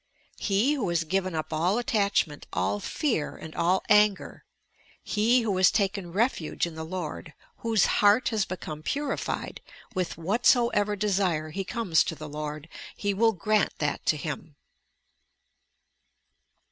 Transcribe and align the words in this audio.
He, 0.39 0.73
who 0.73 0.89
has 0.89 1.03
given 1.03 1.35
up 1.35 1.53
all 1.53 1.77
attachment, 1.77 2.47
all 2.51 2.79
fear, 2.79 3.35
and 3.37 3.53
all 3.53 3.83
anger, 3.87 4.45
he 5.03 5.41
who 5.41 5.55
has 5.57 5.69
taken 5.69 6.05
YOUR 6.05 6.13
PSYCHIC 6.13 6.15
POWERS 6.15 6.23
refuge 6.31 6.65
in 6.65 6.73
the 6.73 6.83
Lord, 6.83 7.33
whose 7.57 7.85
heart 7.85 8.29
has 8.29 8.43
become 8.43 8.81
purified, 8.81 9.61
with 9.93 10.17
whatsoever 10.17 10.95
desire 10.95 11.51
he 11.51 11.63
comes 11.63 12.03
to 12.05 12.15
the 12.15 12.27
Lord, 12.27 12.67
he 12.97 13.13
will 13.13 13.33
grant 13.33 13.73
that 13.77 14.03
to 14.07 14.17
him." 14.17 14.55